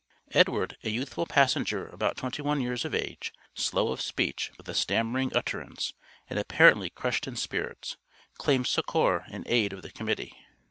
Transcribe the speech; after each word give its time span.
Edward, 0.31 0.77
a 0.83 0.89
youthful 0.89 1.27
passenger 1.27 1.85
about 1.85 2.17
twenty 2.17 2.41
one 2.41 2.59
years 2.59 2.85
of 2.85 2.95
age, 2.95 3.31
slow 3.53 3.89
of 3.89 4.01
speech, 4.01 4.51
with 4.57 4.67
a 4.67 4.73
stammering 4.73 5.31
utterance, 5.37 5.93
and 6.27 6.39
apparently 6.39 6.89
crushed 6.89 7.27
in 7.27 7.35
spirits, 7.35 7.97
claimed 8.39 8.65
succor 8.65 9.25
and 9.29 9.45
aid 9.47 9.73
of 9.73 9.83
the 9.83 9.91
Committee. 9.91 10.35